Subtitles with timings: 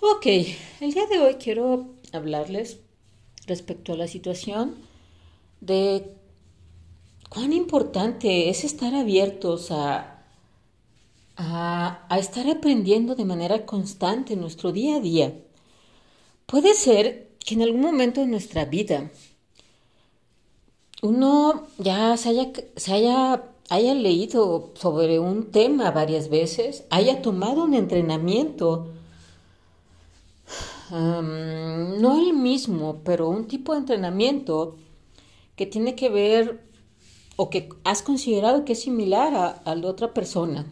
[0.00, 2.78] Ok, el día de hoy quiero hablarles
[3.48, 4.76] respecto a la situación
[5.60, 6.14] de
[7.28, 10.22] cuán importante es estar abiertos a,
[11.36, 15.34] a, estar aprendiendo de manera constante en nuestro día a día.
[16.46, 19.10] Puede ser que en algún momento de nuestra vida
[21.02, 27.64] uno ya se haya, se haya, haya leído sobre un tema varias veces, haya tomado
[27.64, 28.92] un entrenamiento,
[30.90, 34.76] no el mismo, pero un tipo de entrenamiento
[35.56, 36.62] que tiene que ver
[37.36, 40.66] o que has considerado que es similar a, a la otra persona.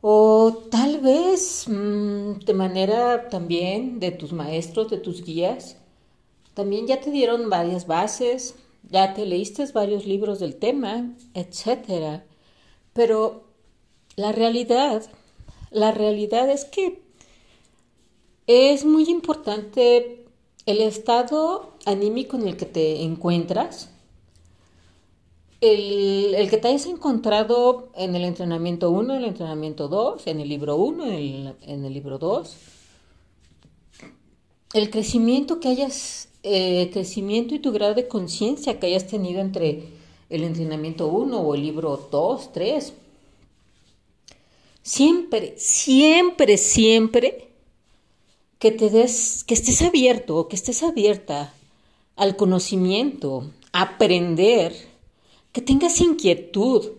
[0.00, 5.78] O tal vez mmm, de manera también de tus maestros, de tus guías,
[6.52, 8.54] también ya te dieron varias bases,
[8.90, 12.22] ya te leíste varios libros del tema, etc.
[12.92, 13.44] Pero
[14.16, 15.02] la realidad,
[15.70, 17.03] la realidad es que
[18.46, 20.24] es muy importante
[20.66, 23.90] el estado anímico en el que te encuentras,
[25.60, 30.40] el, el que te hayas encontrado en el entrenamiento 1, en el entrenamiento 2, en
[30.40, 32.56] el libro 1, en el, libro 2,
[34.74, 39.84] el crecimiento que hayas, eh, crecimiento y tu grado de conciencia que hayas tenido entre
[40.28, 42.92] el entrenamiento 1 o el libro 2, 3.
[44.82, 47.53] Siempre, siempre, siempre
[48.58, 51.52] que te des, que estés abierto, que estés abierta
[52.16, 54.72] al conocimiento, a aprender,
[55.52, 56.92] que tengas inquietud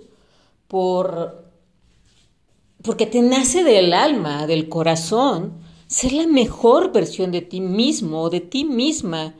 [0.67, 1.43] por
[2.83, 5.53] porque te nace del alma, del corazón,
[5.87, 9.33] ser la mejor versión de ti mismo o de ti misma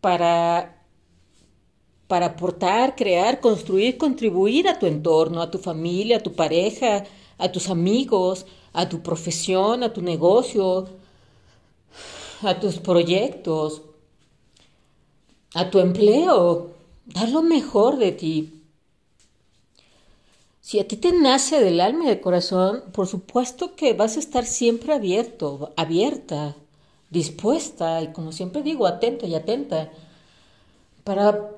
[0.00, 0.72] para
[2.06, 7.04] para aportar, crear, construir, contribuir a tu entorno, a tu familia, a tu pareja,
[7.36, 10.88] a tus amigos, a tu profesión, a tu negocio,
[12.42, 13.82] a tus proyectos,
[15.54, 16.70] a tu empleo,
[17.06, 18.62] dar lo mejor de ti.
[20.60, 24.20] Si a ti te nace del alma y del corazón, por supuesto que vas a
[24.20, 26.56] estar siempre abierto, abierta,
[27.10, 29.90] dispuesta y como siempre digo, atento y atenta
[31.04, 31.50] para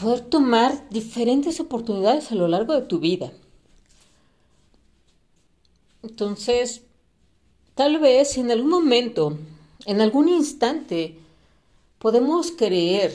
[0.00, 3.32] poder tomar diferentes oportunidades a lo largo de tu vida.
[6.02, 6.82] Entonces,
[7.74, 9.36] tal vez en algún momento
[9.86, 11.16] en algún instante
[11.98, 13.12] podemos creer,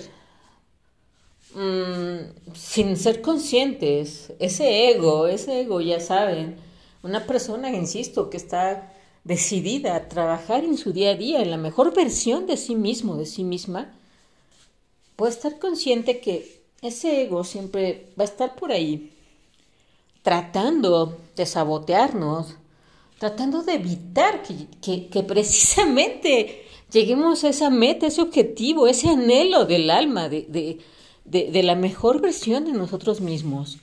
[1.53, 6.57] mmm, sin ser conscientes, ese ego, ese ego, ya saben,
[7.03, 8.93] una persona, insisto, que está
[9.23, 13.15] decidida a trabajar en su día a día, en la mejor versión de sí mismo,
[13.15, 13.93] de sí misma,
[15.15, 19.11] puede estar consciente que ese ego siempre va a estar por ahí,
[20.23, 22.55] tratando de sabotearnos,
[23.19, 29.65] tratando de evitar que, que, que precisamente lleguemos a esa meta, ese objetivo, ese anhelo
[29.65, 30.79] del alma, de, de,
[31.25, 33.77] de, de, la mejor versión de nosotros mismos.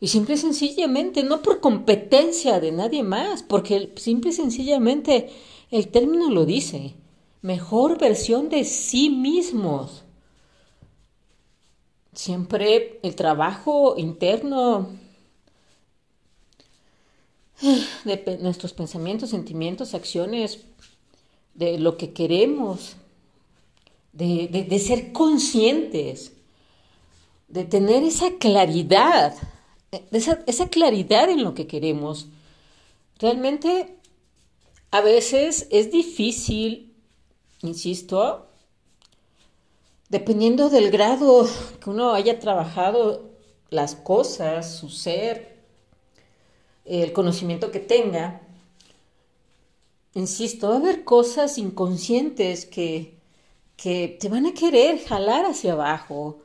[0.00, 5.30] Y simple y sencillamente, no por competencia de nadie más, porque simple y sencillamente
[5.70, 6.94] el término lo dice,
[7.42, 10.04] mejor versión de sí mismos.
[12.12, 14.90] Siempre el trabajo interno
[18.04, 20.60] de nuestros pensamientos, sentimientos, acciones,
[21.54, 22.96] de lo que queremos,
[24.12, 26.32] de, de, ser conscientes,
[27.48, 29.34] de tener esa claridad,
[30.10, 32.26] esa, esa claridad en lo que queremos.
[33.18, 33.96] Realmente
[34.90, 36.94] a veces es difícil,
[37.62, 38.46] insisto,
[40.08, 41.48] dependiendo del grado
[41.82, 43.30] que uno haya trabajado
[43.70, 45.55] las cosas, su ser,
[46.86, 48.40] el conocimiento que tenga,
[50.14, 53.14] insisto, va a haber cosas inconscientes que,
[53.76, 56.38] que te van a querer jalar hacia abajo,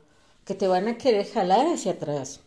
[0.44, 2.40] que te van a querer jalar hacia atrás.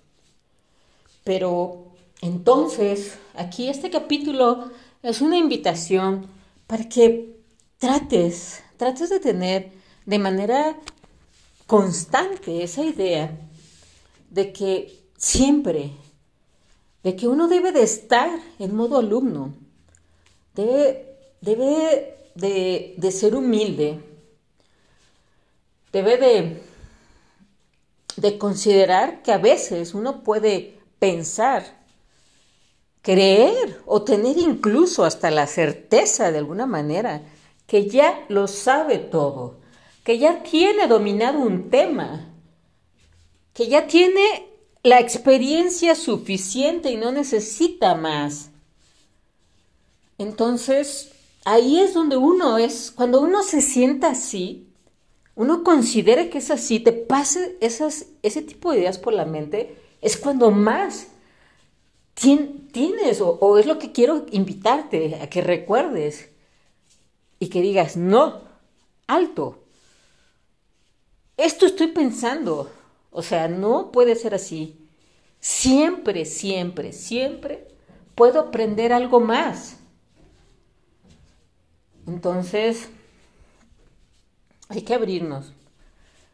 [1.23, 1.85] Pero
[2.21, 4.71] entonces, aquí este capítulo
[5.01, 6.27] es una invitación
[6.67, 7.35] para que
[7.77, 9.71] trates, trates de tener
[10.05, 10.77] de manera
[11.67, 13.37] constante esa idea
[14.29, 15.91] de que siempre,
[17.05, 19.53] de que uno debe de estar en modo alumno,
[20.55, 21.05] debe
[21.39, 23.99] debe de, de ser humilde,
[25.93, 26.61] debe de,
[28.17, 31.63] de considerar que a veces uno puede pensar,
[33.03, 37.21] creer o tener incluso hasta la certeza de alguna manera
[37.67, 39.59] que ya lo sabe todo,
[40.03, 42.33] que ya tiene dominado un tema,
[43.53, 44.54] que ya tiene
[44.85, 48.51] la experiencia suficiente y no necesita más.
[50.19, 51.11] Entonces,
[51.43, 54.67] ahí es donde uno es, cuando uno se sienta así,
[55.33, 59.75] uno considera que es así, te pase esas, ese tipo de ideas por la mente,
[60.01, 61.07] es cuando más
[62.13, 66.29] tienes, o, o es lo que quiero invitarte a que recuerdes
[67.39, 68.41] y que digas, no,
[69.07, 69.63] alto,
[71.37, 72.69] esto estoy pensando,
[73.15, 74.77] o sea, no puede ser así.
[75.39, 77.67] Siempre, siempre, siempre
[78.13, 79.77] puedo aprender algo más.
[82.05, 82.89] Entonces,
[84.67, 85.53] hay que abrirnos.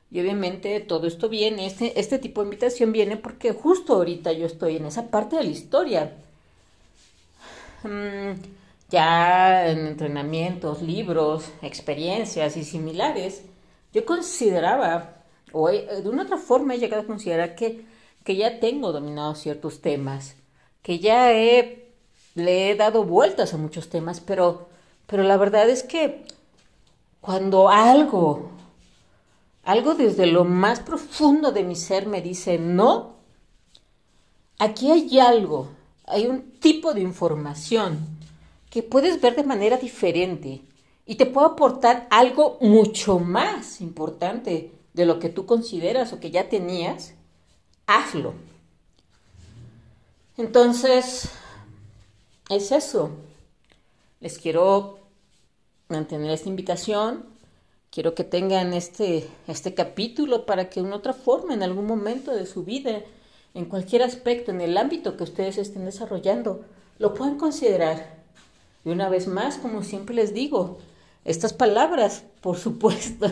[0.10, 4.48] Y obviamente todo esto viene, este, este tipo de invitación viene porque justo ahorita yo
[4.48, 6.18] estoy en esa parte de la historia.
[7.84, 8.42] Mm,
[8.90, 13.44] ya en entrenamientos, libros, experiencias y similares,
[13.94, 15.21] yo consideraba,
[15.52, 17.86] o de una otra forma he llegado a considerar que,
[18.24, 20.36] que ya tengo dominado ciertos temas,
[20.82, 21.92] que ya he,
[22.36, 24.70] le he dado vueltas a muchos temas, pero,
[25.08, 26.26] pero la verdad es que
[27.20, 28.50] cuando algo,
[29.64, 33.16] algo desde lo más profundo de mi ser me dice no,
[34.58, 35.70] aquí hay algo,
[36.06, 38.08] hay un tipo de información
[38.70, 40.62] que puedes ver de manera diferente
[41.06, 46.32] y te puedo aportar algo mucho más importante de lo que tú consideras o que
[46.32, 47.14] ya tenías,
[47.88, 48.34] hazlo.
[50.38, 51.30] Entonces,
[52.50, 53.12] es eso.
[54.20, 55.00] Les quiero
[55.88, 57.26] mantener esta invitación.
[57.90, 62.46] Quiero que tengan este, este capítulo para que en otra forma, en algún momento de
[62.46, 63.02] su vida,
[63.54, 66.64] en cualquier aspecto, en el ámbito que ustedes estén desarrollando,
[67.00, 68.22] lo puedan considerar.
[68.86, 70.78] Y una vez más, como siempre les digo,
[71.26, 73.32] estas palabras, por supuesto,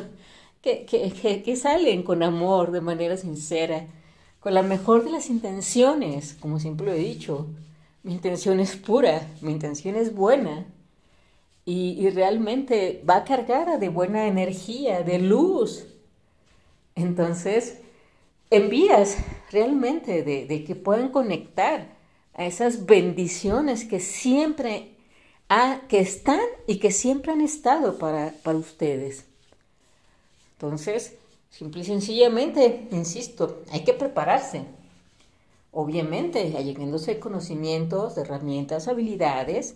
[0.61, 3.87] que, que, salen con amor, de manera sincera,
[4.39, 7.47] con la mejor de las intenciones, como siempre lo he dicho.
[8.03, 10.65] Mi intención es pura, mi intención es buena,
[11.65, 15.85] y, realmente va cargada de buena energía, de luz.
[16.95, 17.81] Entonces,
[18.49, 19.17] envías
[19.51, 21.95] realmente de, que puedan conectar
[22.33, 24.95] a esas bendiciones que siempre
[25.87, 29.28] que están y que siempre han estado para, para ustedes.
[30.61, 31.13] Entonces,
[31.49, 34.65] simple y sencillamente, insisto, hay que prepararse.
[35.71, 39.75] Obviamente, allegándose conocimientos, herramientas, habilidades,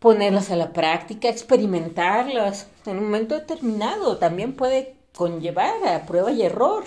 [0.00, 4.18] ponerlas a la práctica, experimentarlas en un momento determinado.
[4.18, 6.82] También puede conllevar a prueba y error,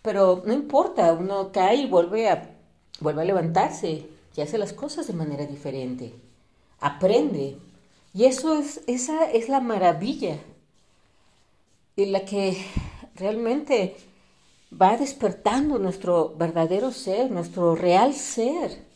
[0.00, 2.54] pero no importa, uno cae y vuelve a,
[3.00, 4.06] vuelve a levantarse
[4.36, 6.14] y hace las cosas de manera diferente.
[6.78, 7.56] Aprende.
[8.14, 10.38] Y eso es, esa es la maravilla
[11.96, 12.56] en la que
[13.16, 13.96] realmente
[14.72, 18.90] va despertando nuestro verdadero ser, nuestro real ser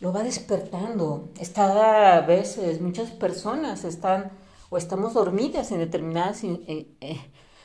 [0.00, 1.28] lo va despertando.
[1.40, 4.32] Está a veces, muchas personas están
[4.70, 7.20] o estamos dormidas en determinados eh, eh,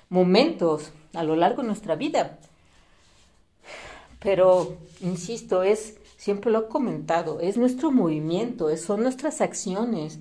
[0.10, 2.40] momentos a lo largo de nuestra vida.
[4.20, 10.20] Pero, insisto, es, siempre lo he comentado, es nuestro movimiento, son nuestras acciones.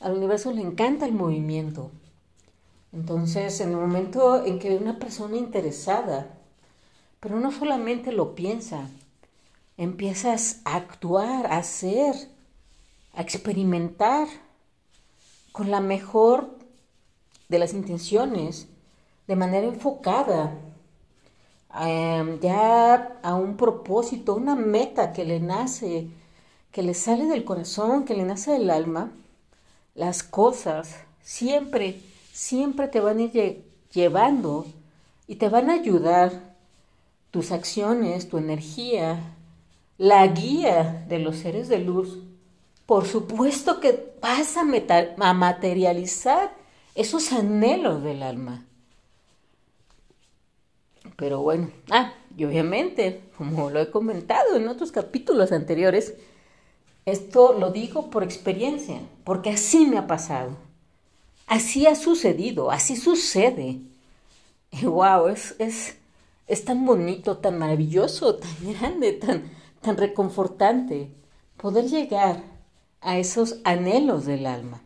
[0.00, 1.90] Al universo le encanta el movimiento.
[2.92, 6.26] Entonces, en el momento en que una persona interesada,
[7.20, 8.88] pero no solamente lo piensa,
[9.76, 12.14] empiezas a actuar, a hacer,
[13.14, 14.26] a experimentar
[15.52, 16.58] con la mejor
[17.48, 18.68] de las intenciones,
[19.26, 20.52] de manera enfocada,
[21.80, 26.08] em, ya a un propósito, una meta que le nace,
[26.72, 29.12] que le sale del corazón, que le nace del alma,
[29.94, 32.00] las cosas siempre,
[32.32, 34.66] siempre te van a ir llevando
[35.26, 36.56] y te van a ayudar
[37.30, 39.36] tus acciones, tu energía,
[39.98, 42.18] la guía de los seres de luz,
[42.86, 44.64] por supuesto que vas a,
[45.32, 46.52] materializar
[46.94, 48.66] esos anhelos del alma.
[51.16, 56.14] Pero bueno, ah, y obviamente, como lo he comentado en otros capítulos anteriores,
[57.06, 60.56] esto lo digo por experiencia, porque así me ha pasado.
[61.50, 63.80] Así ha sucedido, así sucede.
[64.70, 65.96] Y wow, es, es,
[66.46, 71.10] es tan bonito, tan maravilloso, tan grande, tan, tan reconfortante
[71.56, 72.44] poder llegar
[73.00, 74.80] a esos anhelos del alma.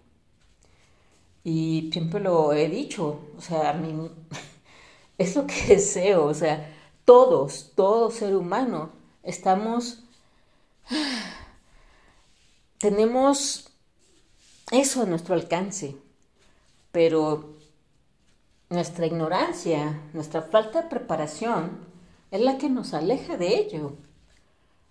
[1.44, 4.10] Y siempre lo he dicho, o sea, a mí
[5.18, 8.90] es lo que deseo, o sea, todos, todo ser humano,
[9.22, 10.02] estamos,
[12.78, 13.68] tenemos
[14.70, 15.98] eso a nuestro alcance,
[16.94, 17.56] pero
[18.70, 21.80] nuestra ignorancia, nuestra falta de preparación
[22.30, 23.94] es la que nos aleja de ello.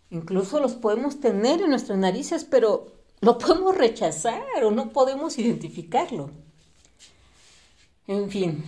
[0.09, 2.91] Incluso los podemos tener en nuestras narices, pero
[3.21, 6.29] lo podemos rechazar o no podemos identificarlo.
[8.05, 8.65] En fin,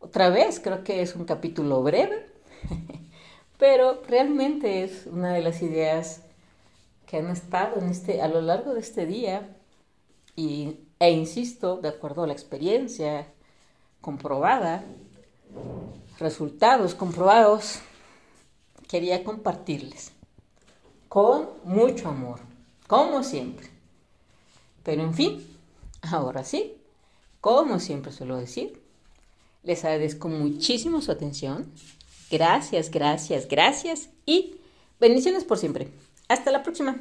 [0.00, 2.30] otra vez creo que es un capítulo breve,
[3.58, 6.22] pero realmente es una de las ideas
[7.06, 9.54] que han estado este, a lo largo de este día
[10.34, 13.26] y, e insisto, de acuerdo a la experiencia
[14.00, 14.84] comprobada,
[16.18, 17.80] resultados comprobados,
[18.88, 20.12] quería compartirles
[21.08, 22.40] con mucho amor,
[22.86, 23.68] como siempre.
[24.82, 25.46] Pero en fin,
[26.02, 26.74] ahora sí,
[27.40, 28.82] como siempre suelo decir,
[29.62, 31.72] les agradezco muchísimo su atención.
[32.30, 34.56] Gracias, gracias, gracias y
[35.00, 35.88] bendiciones por siempre.
[36.28, 37.00] Hasta la próxima.